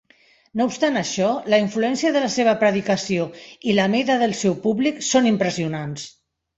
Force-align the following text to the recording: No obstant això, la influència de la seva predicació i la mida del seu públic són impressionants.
No 0.61 0.65
obstant 0.69 0.95
això, 1.01 1.27
la 1.55 1.59
influència 1.65 2.13
de 2.17 2.25
la 2.25 2.31
seva 2.37 2.57
predicació 2.65 3.29
i 3.73 3.79
la 3.83 3.89
mida 3.99 4.19
del 4.27 4.37
seu 4.45 4.61
públic 4.69 5.09
són 5.15 5.33
impressionants. 5.37 6.13